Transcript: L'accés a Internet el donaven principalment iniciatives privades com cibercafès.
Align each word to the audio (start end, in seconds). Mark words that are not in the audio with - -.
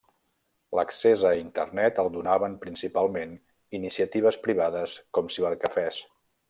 L'accés 0.77 1.25
a 1.31 1.33
Internet 1.41 2.01
el 2.05 2.09
donaven 2.17 2.57
principalment 2.65 3.37
iniciatives 3.81 4.43
privades 4.49 5.01
com 5.19 5.35
cibercafès. 5.37 6.07